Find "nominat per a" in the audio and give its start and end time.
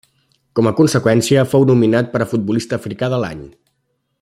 1.73-2.29